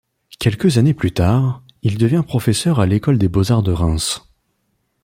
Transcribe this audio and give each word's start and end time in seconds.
Quelques 0.39 0.79
années 0.79 0.95
plus 0.95 1.11
tard, 1.11 1.61
il 1.83 1.99
devient 1.99 2.23
professeur 2.27 2.79
à 2.79 2.87
l'école 2.87 3.19
des 3.19 3.29
Beaux-Arts 3.29 3.61
de 3.61 3.71
Reims. 3.71 4.23